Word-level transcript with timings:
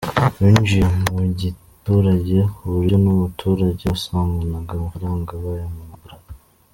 Binjiye 0.41 0.85
mu 1.09 1.19
giturage 1.39 2.37
ku 2.55 2.63
buryo 2.73 2.95
n’umuturage 3.03 3.83
basanganaga 3.93 4.71
amafaranga 4.73 5.29
bayambwamburaga. 5.43 6.31